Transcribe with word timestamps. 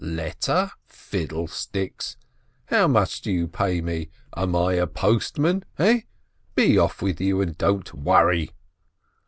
Letter? 0.03 0.71
Fiddlesticks! 0.87 2.17
How 2.65 2.87
much 2.87 3.21
do 3.21 3.31
you 3.31 3.47
pay 3.47 3.81
me? 3.81 4.09
Am 4.35 4.55
I 4.55 4.73
a 4.73 4.87
postman? 4.87 5.63
Eh? 5.77 5.99
Be 6.55 6.75
off 6.75 7.03
with 7.03 7.21
you, 7.21 7.39
and 7.39 7.55
don't 7.55 7.93
worry." 7.93 8.49